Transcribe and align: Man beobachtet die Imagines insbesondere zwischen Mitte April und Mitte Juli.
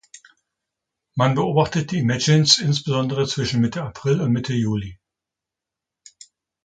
Man 1.13 1.35
beobachtet 1.35 1.91
die 1.91 1.99
Imagines 1.99 2.57
insbesondere 2.57 3.27
zwischen 3.27 3.61
Mitte 3.61 3.83
April 3.83 4.19
und 4.19 4.31
Mitte 4.31 4.53
Juli. 4.53 4.97